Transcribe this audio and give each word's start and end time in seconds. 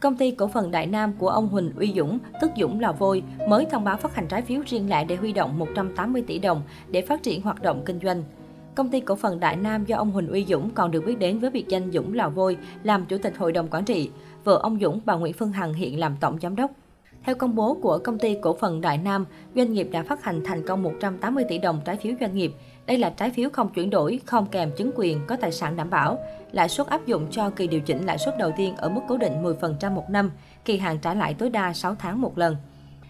Công 0.00 0.16
ty 0.16 0.30
cổ 0.30 0.48
phần 0.48 0.70
Đại 0.70 0.86
Nam 0.86 1.12
của 1.18 1.28
ông 1.28 1.48
Huỳnh 1.48 1.72
Uy 1.76 1.92
Dũng, 1.96 2.18
tức 2.40 2.50
Dũng 2.56 2.80
Lò 2.80 2.92
Vôi, 2.92 3.22
mới 3.48 3.66
thông 3.70 3.84
báo 3.84 3.96
phát 3.96 4.14
hành 4.14 4.28
trái 4.28 4.42
phiếu 4.42 4.60
riêng 4.66 4.90
lẻ 4.90 5.04
để 5.04 5.16
huy 5.16 5.32
động 5.32 5.58
180 5.58 6.22
tỷ 6.26 6.38
đồng 6.38 6.62
để 6.90 7.02
phát 7.02 7.22
triển 7.22 7.42
hoạt 7.42 7.62
động 7.62 7.82
kinh 7.86 7.98
doanh. 8.02 8.22
Công 8.74 8.88
ty 8.88 9.00
cổ 9.00 9.16
phần 9.16 9.40
Đại 9.40 9.56
Nam 9.56 9.84
do 9.84 9.96
ông 9.96 10.10
Huỳnh 10.10 10.28
Uy 10.28 10.46
Dũng 10.48 10.70
còn 10.70 10.90
được 10.90 11.04
biết 11.06 11.18
đến 11.18 11.38
với 11.38 11.50
biệt 11.50 11.68
danh 11.68 11.92
Dũng 11.92 12.14
Lò 12.14 12.28
Vôi 12.28 12.56
làm 12.82 13.06
chủ 13.06 13.18
tịch 13.18 13.38
hội 13.38 13.52
đồng 13.52 13.68
quản 13.68 13.84
trị. 13.84 14.10
Vợ 14.44 14.60
ông 14.62 14.78
Dũng, 14.80 15.00
bà 15.04 15.14
Nguyễn 15.14 15.32
Phương 15.32 15.52
Hằng 15.52 15.74
hiện 15.74 15.98
làm 15.98 16.16
tổng 16.20 16.38
giám 16.42 16.56
đốc. 16.56 16.70
Theo 17.24 17.34
công 17.34 17.54
bố 17.54 17.74
của 17.82 17.98
công 18.04 18.18
ty 18.18 18.36
cổ 18.42 18.56
phần 18.60 18.80
Đại 18.80 18.98
Nam, 18.98 19.26
doanh 19.56 19.72
nghiệp 19.72 19.88
đã 19.92 20.02
phát 20.02 20.24
hành 20.24 20.44
thành 20.44 20.66
công 20.66 20.82
180 20.82 21.44
tỷ 21.48 21.58
đồng 21.58 21.80
trái 21.84 21.96
phiếu 21.96 22.12
doanh 22.20 22.36
nghiệp. 22.36 22.52
Đây 22.86 22.98
là 22.98 23.10
trái 23.10 23.30
phiếu 23.30 23.50
không 23.50 23.72
chuyển 23.72 23.90
đổi, 23.90 24.20
không 24.26 24.46
kèm 24.46 24.70
chứng 24.76 24.90
quyền, 24.94 25.20
có 25.26 25.36
tài 25.36 25.52
sản 25.52 25.76
đảm 25.76 25.90
bảo. 25.90 26.18
Lãi 26.52 26.68
suất 26.68 26.86
áp 26.86 27.06
dụng 27.06 27.26
cho 27.30 27.50
kỳ 27.50 27.66
điều 27.66 27.80
chỉnh 27.80 28.06
lãi 28.06 28.18
suất 28.18 28.38
đầu 28.38 28.52
tiên 28.56 28.76
ở 28.76 28.88
mức 28.88 29.00
cố 29.08 29.16
định 29.16 29.42
10% 29.42 29.92
một 29.92 30.10
năm, 30.10 30.30
kỳ 30.64 30.78
hạn 30.78 30.98
trả 30.98 31.14
lại 31.14 31.34
tối 31.34 31.50
đa 31.50 31.72
6 31.72 31.94
tháng 31.94 32.20
một 32.20 32.38
lần. 32.38 32.56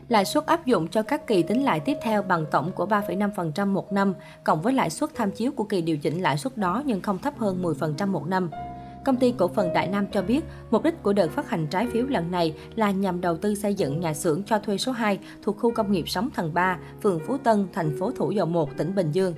Lãi 0.09 0.25
suất 0.25 0.47
áp 0.47 0.67
dụng 0.67 0.89
cho 0.89 1.03
các 1.03 1.27
kỳ 1.27 1.43
tính 1.43 1.65
lãi 1.65 1.81
tiếp 1.81 1.97
theo 2.03 2.23
bằng 2.23 2.47
tổng 2.51 2.73
của 2.73 2.87
3,5% 2.87 3.67
một 3.67 3.93
năm, 3.93 4.15
cộng 4.45 4.63
với 4.63 4.73
lãi 4.73 4.91
suất 4.91 5.11
tham 5.15 5.31
chiếu 5.31 5.53
của 5.53 5.65
kỳ 5.65 5.83
điều 5.83 5.97
chỉnh 5.97 6.23
lãi 6.23 6.39
suất 6.39 6.57
đó 6.57 6.83
nhưng 6.87 7.01
không 7.01 7.19
thấp 7.19 7.39
hơn 7.39 7.63
10% 7.63 8.07
một 8.07 8.27
năm. 8.27 8.51
Công 9.05 9.17
ty 9.17 9.35
cổ 9.39 9.49
phần 9.49 9.73
Đại 9.73 9.87
Nam 9.89 10.07
cho 10.13 10.23
biết, 10.23 10.45
mục 10.71 10.85
đích 10.85 11.03
của 11.03 11.13
đợt 11.13 11.31
phát 11.31 11.51
hành 11.51 11.67
trái 11.67 11.87
phiếu 11.87 12.07
lần 12.07 12.31
này 12.31 12.55
là 12.77 12.91
nhằm 12.91 13.21
đầu 13.21 13.37
tư 13.37 13.55
xây 13.55 13.75
dựng 13.75 14.01
nhà 14.01 14.15
xưởng 14.15 14.43
cho 14.43 14.59
thuê 14.59 14.79
số 14.79 14.93
2 14.93 15.19
thuộc 15.43 15.59
khu 15.59 15.71
công 15.71 15.93
nghiệp 15.93 16.09
Sóng 16.09 16.31
Thần 16.35 16.55
3, 16.55 16.79
phường 17.03 17.21
Phú 17.27 17.37
Tân, 17.39 17.67
thành 17.73 17.97
phố 17.99 18.11
Thủ 18.11 18.31
Dầu 18.31 18.47
Một, 18.47 18.77
tỉnh 18.77 18.95
Bình 18.95 19.11
Dương. 19.13 19.35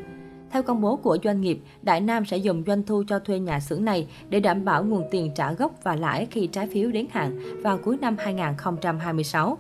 Theo 0.50 0.62
công 0.62 0.80
bố 0.80 0.96
của 0.96 1.18
doanh 1.24 1.40
nghiệp, 1.40 1.60
Đại 1.82 2.00
Nam 2.00 2.24
sẽ 2.24 2.36
dùng 2.36 2.62
doanh 2.66 2.82
thu 2.82 3.04
cho 3.08 3.18
thuê 3.18 3.38
nhà 3.38 3.60
xưởng 3.60 3.84
này 3.84 4.08
để 4.28 4.40
đảm 4.40 4.64
bảo 4.64 4.84
nguồn 4.84 5.04
tiền 5.10 5.32
trả 5.34 5.52
gốc 5.52 5.72
và 5.82 5.96
lãi 5.96 6.26
khi 6.30 6.46
trái 6.46 6.66
phiếu 6.66 6.90
đến 6.90 7.06
hạn 7.10 7.38
vào 7.62 7.78
cuối 7.78 7.98
năm 8.00 8.16
2026. 8.18 9.58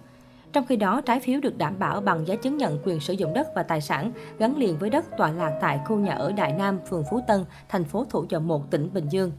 Trong 0.52 0.66
khi 0.66 0.76
đó, 0.76 1.00
trái 1.00 1.20
phiếu 1.20 1.40
được 1.40 1.58
đảm 1.58 1.78
bảo 1.78 2.00
bằng 2.00 2.26
giấy 2.26 2.36
chứng 2.36 2.56
nhận 2.56 2.78
quyền 2.84 3.00
sử 3.00 3.12
dụng 3.12 3.34
đất 3.34 3.46
và 3.54 3.62
tài 3.62 3.80
sản 3.80 4.12
gắn 4.38 4.56
liền 4.56 4.78
với 4.78 4.90
đất 4.90 5.04
tọa 5.18 5.30
lạc 5.30 5.58
tại 5.60 5.80
khu 5.84 5.96
nhà 5.96 6.12
ở 6.12 6.32
Đại 6.32 6.52
Nam, 6.58 6.78
phường 6.90 7.04
Phú 7.10 7.20
Tân, 7.28 7.44
thành 7.68 7.84
phố 7.84 8.04
Thủ 8.10 8.24
Dầu 8.28 8.40
Một, 8.40 8.70
tỉnh 8.70 8.90
Bình 8.94 9.08
Dương. 9.08 9.32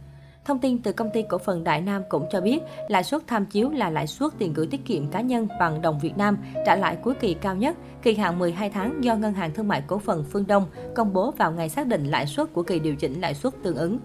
Thông 0.45 0.59
tin 0.59 0.81
từ 0.81 0.91
công 0.91 1.09
ty 1.13 1.21
cổ 1.29 1.37
phần 1.37 1.63
Đại 1.63 1.81
Nam 1.81 2.01
cũng 2.09 2.25
cho 2.31 2.41
biết, 2.41 2.59
lãi 2.87 3.03
suất 3.03 3.27
tham 3.27 3.45
chiếu 3.45 3.69
là 3.69 3.89
lãi 3.89 4.07
suất 4.07 4.31
tiền 4.37 4.53
gửi 4.53 4.67
tiết 4.67 4.85
kiệm 4.85 5.07
cá 5.07 5.21
nhân 5.21 5.47
bằng 5.59 5.81
đồng 5.81 5.99
Việt 5.99 6.17
Nam 6.17 6.37
trả 6.65 6.75
lại 6.75 6.97
cuối 7.03 7.13
kỳ 7.13 7.33
cao 7.33 7.55
nhất, 7.55 7.77
kỳ 8.01 8.15
hạn 8.15 8.39
12 8.39 8.69
tháng 8.69 9.03
do 9.03 9.15
Ngân 9.15 9.33
hàng 9.33 9.53
Thương 9.53 9.67
mại 9.67 9.83
Cổ 9.87 9.97
phần 9.97 10.25
Phương 10.29 10.47
Đông 10.47 10.65
công 10.95 11.13
bố 11.13 11.31
vào 11.31 11.51
ngày 11.51 11.69
xác 11.69 11.87
định 11.87 12.05
lãi 12.05 12.27
suất 12.27 12.53
của 12.53 12.63
kỳ 12.63 12.79
điều 12.79 12.95
chỉnh 12.95 13.21
lãi 13.21 13.33
suất 13.33 13.53
tương 13.63 13.75
ứng. 13.75 13.99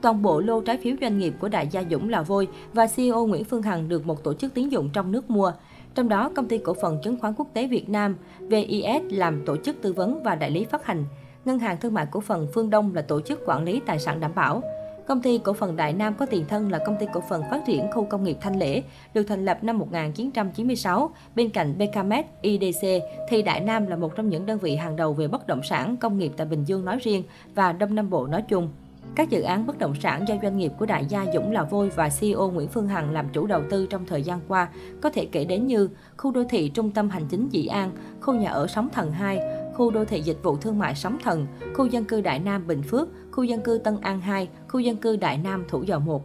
Toàn 0.00 0.22
bộ 0.22 0.40
lô 0.40 0.60
trái 0.60 0.76
phiếu 0.76 0.96
doanh 1.00 1.18
nghiệp 1.18 1.34
của 1.40 1.48
đại 1.48 1.68
gia 1.70 1.82
Dũng 1.90 2.08
là 2.08 2.22
Vôi 2.22 2.48
và 2.72 2.86
CEO 2.86 3.26
Nguyễn 3.26 3.44
Phương 3.44 3.62
Hằng 3.62 3.88
được 3.88 4.06
một 4.06 4.24
tổ 4.24 4.34
chức 4.34 4.54
tín 4.54 4.68
dụng 4.68 4.90
trong 4.92 5.12
nước 5.12 5.30
mua. 5.30 5.52
Trong 5.94 6.08
đó, 6.08 6.30
công 6.36 6.48
ty 6.48 6.58
cổ 6.58 6.74
phần 6.82 6.98
chứng 7.02 7.20
khoán 7.20 7.34
quốc 7.36 7.48
tế 7.54 7.66
Việt 7.66 7.88
Nam 7.88 8.16
VIS 8.38 9.02
làm 9.10 9.46
tổ 9.46 9.56
chức 9.56 9.76
tư 9.82 9.92
vấn 9.92 10.22
và 10.22 10.34
đại 10.34 10.50
lý 10.50 10.64
phát 10.64 10.86
hành. 10.86 11.04
Ngân 11.44 11.58
hàng 11.58 11.76
Thương 11.80 11.94
mại 11.94 12.06
Cổ 12.10 12.20
phần 12.20 12.48
Phương 12.54 12.70
Đông 12.70 12.94
là 12.94 13.02
tổ 13.02 13.20
chức 13.20 13.40
quản 13.46 13.64
lý 13.64 13.80
tài 13.86 13.98
sản 13.98 14.20
đảm 14.20 14.34
bảo. 14.34 14.62
Công 15.06 15.22
ty 15.22 15.38
cổ 15.38 15.52
phần 15.52 15.76
Đại 15.76 15.92
Nam 15.92 16.14
có 16.14 16.26
tiền 16.26 16.44
thân 16.48 16.70
là 16.70 16.78
công 16.78 16.96
ty 17.00 17.06
cổ 17.12 17.22
phần 17.28 17.42
phát 17.50 17.60
triển 17.66 17.90
khu 17.92 18.04
công 18.04 18.24
nghiệp 18.24 18.36
Thanh 18.40 18.58
Lễ, 18.58 18.82
được 19.14 19.22
thành 19.22 19.44
lập 19.44 19.64
năm 19.64 19.78
1996. 19.78 21.10
Bên 21.34 21.50
cạnh 21.50 21.78
BKMS, 21.78 22.26
IDC, 22.42 22.86
thì 23.28 23.42
Đại 23.42 23.60
Nam 23.60 23.86
là 23.86 23.96
một 23.96 24.16
trong 24.16 24.28
những 24.28 24.46
đơn 24.46 24.58
vị 24.58 24.76
hàng 24.76 24.96
đầu 24.96 25.12
về 25.12 25.28
bất 25.28 25.46
động 25.46 25.62
sản 25.62 25.96
công 25.96 26.18
nghiệp 26.18 26.32
tại 26.36 26.46
Bình 26.46 26.64
Dương 26.64 26.84
nói 26.84 26.98
riêng 27.02 27.22
và 27.54 27.72
Đông 27.72 27.94
Nam 27.94 28.10
Bộ 28.10 28.26
nói 28.26 28.42
chung. 28.42 28.68
Các 29.14 29.30
dự 29.30 29.42
án 29.42 29.66
bất 29.66 29.78
động 29.78 29.94
sản 30.02 30.24
do 30.28 30.34
doanh 30.42 30.58
nghiệp 30.58 30.72
của 30.78 30.86
đại 30.86 31.06
gia 31.08 31.26
Dũng 31.34 31.52
Lò 31.52 31.64
Vôi 31.70 31.90
và 31.90 32.08
CEO 32.20 32.50
Nguyễn 32.50 32.68
Phương 32.68 32.88
Hằng 32.88 33.10
làm 33.10 33.28
chủ 33.32 33.46
đầu 33.46 33.62
tư 33.70 33.86
trong 33.90 34.04
thời 34.06 34.22
gian 34.22 34.40
qua 34.48 34.68
có 35.02 35.10
thể 35.10 35.26
kể 35.32 35.44
đến 35.44 35.66
như 35.66 35.88
khu 36.16 36.32
đô 36.32 36.44
thị 36.44 36.68
trung 36.68 36.90
tâm 36.90 37.08
hành 37.08 37.28
chính 37.28 37.48
Dĩ 37.48 37.66
An, 37.66 37.90
khu 38.20 38.34
nhà 38.34 38.50
ở 38.50 38.66
Sóng 38.66 38.88
Thần 38.92 39.12
2, 39.12 39.40
khu 39.76 39.90
đô 39.90 40.04
thị 40.04 40.20
dịch 40.20 40.42
vụ 40.42 40.56
thương 40.56 40.78
mại 40.78 40.94
Sóng 40.94 41.18
Thần, 41.22 41.46
khu 41.74 41.86
dân 41.86 42.04
cư 42.04 42.20
Đại 42.20 42.38
Nam 42.38 42.66
Bình 42.66 42.82
Phước, 42.82 43.08
khu 43.32 43.44
dân 43.44 43.60
cư 43.60 43.80
Tân 43.84 43.96
An 44.00 44.20
2, 44.20 44.48
khu 44.68 44.80
dân 44.80 44.96
cư 44.96 45.16
Đại 45.16 45.38
Nam 45.38 45.64
Thủ 45.68 45.82
Dầu 45.82 46.00
1. 46.00 46.24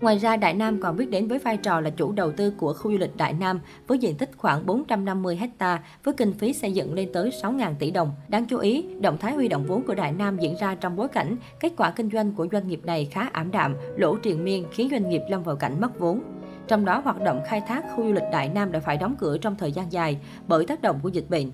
Ngoài 0.00 0.18
ra, 0.18 0.36
Đại 0.36 0.54
Nam 0.54 0.80
còn 0.80 0.96
biết 0.96 1.10
đến 1.10 1.28
với 1.28 1.38
vai 1.38 1.56
trò 1.56 1.80
là 1.80 1.90
chủ 1.90 2.12
đầu 2.12 2.32
tư 2.32 2.50
của 2.50 2.72
khu 2.74 2.92
du 2.92 2.98
lịch 2.98 3.16
Đại 3.16 3.32
Nam 3.32 3.60
với 3.86 3.98
diện 3.98 4.16
tích 4.16 4.30
khoảng 4.36 4.66
450 4.66 5.38
ha 5.58 5.82
với 6.04 6.14
kinh 6.14 6.32
phí 6.32 6.52
xây 6.52 6.72
dựng 6.72 6.94
lên 6.94 7.10
tới 7.12 7.30
6.000 7.42 7.74
tỷ 7.78 7.90
đồng. 7.90 8.12
Đáng 8.28 8.44
chú 8.46 8.58
ý, 8.58 8.84
động 9.00 9.18
thái 9.18 9.34
huy 9.34 9.48
động 9.48 9.64
vốn 9.66 9.82
của 9.82 9.94
Đại 9.94 10.12
Nam 10.12 10.38
diễn 10.38 10.56
ra 10.60 10.74
trong 10.74 10.96
bối 10.96 11.08
cảnh 11.08 11.36
kết 11.60 11.72
quả 11.76 11.90
kinh 11.90 12.10
doanh 12.10 12.32
của 12.32 12.46
doanh 12.52 12.68
nghiệp 12.68 12.80
này 12.84 13.08
khá 13.10 13.28
ảm 13.32 13.50
đạm, 13.50 13.76
lỗ 13.96 14.16
triền 14.16 14.44
miên 14.44 14.64
khiến 14.72 14.88
doanh 14.90 15.08
nghiệp 15.08 15.22
lâm 15.28 15.42
vào 15.42 15.56
cảnh 15.56 15.80
mất 15.80 15.98
vốn. 15.98 16.22
Trong 16.68 16.84
đó, 16.84 17.00
hoạt 17.04 17.22
động 17.24 17.40
khai 17.46 17.62
thác 17.68 17.84
khu 17.96 18.04
du 18.04 18.12
lịch 18.12 18.24
Đại 18.32 18.48
Nam 18.48 18.72
đã 18.72 18.80
phải 18.80 18.96
đóng 18.96 19.14
cửa 19.18 19.38
trong 19.38 19.56
thời 19.56 19.72
gian 19.72 19.92
dài 19.92 20.18
bởi 20.48 20.66
tác 20.66 20.82
động 20.82 21.00
của 21.02 21.08
dịch 21.08 21.30
bệnh. 21.30 21.50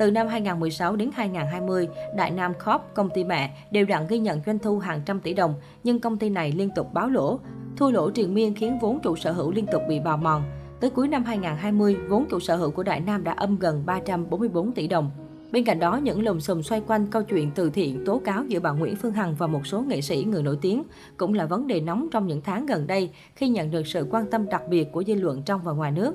Từ 0.00 0.10
năm 0.10 0.28
2016 0.28 0.96
đến 0.96 1.10
2020, 1.14 1.88
Đại 2.16 2.30
Nam 2.30 2.52
Corp, 2.54 2.82
công 2.94 3.10
ty 3.14 3.24
mẹ, 3.24 3.56
đều 3.70 3.86
đặn 3.86 4.06
ghi 4.08 4.18
nhận 4.18 4.40
doanh 4.46 4.58
thu 4.58 4.78
hàng 4.78 5.02
trăm 5.06 5.20
tỷ 5.20 5.34
đồng, 5.34 5.54
nhưng 5.84 6.00
công 6.00 6.18
ty 6.18 6.30
này 6.30 6.52
liên 6.52 6.70
tục 6.76 6.94
báo 6.94 7.08
lỗ. 7.08 7.38
Thua 7.76 7.90
lỗ 7.90 8.10
triền 8.10 8.34
miên 8.34 8.54
khiến 8.54 8.78
vốn 8.78 9.00
chủ 9.02 9.16
sở 9.16 9.32
hữu 9.32 9.52
liên 9.52 9.66
tục 9.72 9.82
bị 9.88 10.00
bào 10.00 10.16
mòn. 10.16 10.42
Tới 10.80 10.90
cuối 10.90 11.08
năm 11.08 11.24
2020, 11.24 11.96
vốn 12.08 12.24
chủ 12.30 12.40
sở 12.40 12.56
hữu 12.56 12.70
của 12.70 12.82
Đại 12.82 13.00
Nam 13.00 13.24
đã 13.24 13.32
âm 13.32 13.58
gần 13.58 13.82
344 13.86 14.72
tỷ 14.72 14.86
đồng. 14.86 15.10
Bên 15.52 15.64
cạnh 15.64 15.78
đó, 15.78 15.96
những 15.96 16.22
lùm 16.22 16.38
xùm 16.38 16.62
xoay 16.62 16.82
quanh 16.86 17.06
câu 17.06 17.22
chuyện 17.22 17.50
từ 17.54 17.70
thiện 17.70 18.04
tố 18.04 18.20
cáo 18.24 18.44
giữa 18.44 18.60
bà 18.60 18.70
Nguyễn 18.70 18.96
Phương 18.96 19.12
Hằng 19.12 19.34
và 19.34 19.46
một 19.46 19.66
số 19.66 19.80
nghệ 19.80 20.00
sĩ 20.00 20.24
người 20.24 20.42
nổi 20.42 20.58
tiếng 20.60 20.82
cũng 21.16 21.34
là 21.34 21.46
vấn 21.46 21.66
đề 21.66 21.80
nóng 21.80 22.08
trong 22.12 22.26
những 22.26 22.40
tháng 22.40 22.66
gần 22.66 22.86
đây 22.86 23.10
khi 23.34 23.48
nhận 23.48 23.70
được 23.70 23.86
sự 23.86 24.06
quan 24.10 24.30
tâm 24.30 24.46
đặc 24.46 24.62
biệt 24.68 24.92
của 24.92 25.04
dư 25.04 25.14
luận 25.14 25.42
trong 25.42 25.60
và 25.64 25.72
ngoài 25.72 25.92
nước. 25.92 26.14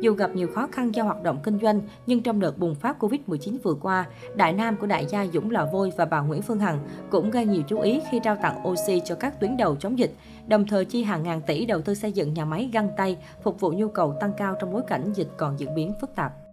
Dù 0.00 0.12
gặp 0.12 0.30
nhiều 0.34 0.48
khó 0.54 0.68
khăn 0.72 0.94
do 0.94 1.02
hoạt 1.02 1.22
động 1.22 1.38
kinh 1.42 1.58
doanh, 1.62 1.80
nhưng 2.06 2.22
trong 2.22 2.40
đợt 2.40 2.58
bùng 2.58 2.74
phát 2.74 3.02
Covid-19 3.02 3.56
vừa 3.62 3.74
qua, 3.74 4.06
đại 4.34 4.52
nam 4.52 4.76
của 4.76 4.86
đại 4.86 5.06
gia 5.06 5.26
Dũng 5.26 5.50
Lò 5.50 5.66
Vôi 5.72 5.92
và 5.96 6.04
bà 6.04 6.20
Nguyễn 6.20 6.42
Phương 6.42 6.58
Hằng 6.58 6.78
cũng 7.10 7.30
gây 7.30 7.46
nhiều 7.46 7.62
chú 7.68 7.80
ý 7.80 8.00
khi 8.10 8.20
trao 8.24 8.36
tặng 8.36 8.68
oxy 8.68 9.02
cho 9.04 9.14
các 9.14 9.40
tuyến 9.40 9.56
đầu 9.56 9.76
chống 9.76 9.98
dịch, 9.98 10.14
đồng 10.46 10.66
thời 10.66 10.84
chi 10.84 11.02
hàng 11.02 11.22
ngàn 11.22 11.40
tỷ 11.46 11.66
đầu 11.66 11.80
tư 11.80 11.94
xây 11.94 12.12
dựng 12.12 12.34
nhà 12.34 12.44
máy 12.44 12.70
găng 12.72 12.88
tay, 12.96 13.16
phục 13.42 13.60
vụ 13.60 13.72
nhu 13.72 13.88
cầu 13.88 14.16
tăng 14.20 14.32
cao 14.38 14.54
trong 14.60 14.72
bối 14.72 14.82
cảnh 14.86 15.12
dịch 15.14 15.28
còn 15.36 15.58
diễn 15.58 15.74
biến 15.74 15.92
phức 16.00 16.14
tạp. 16.14 16.47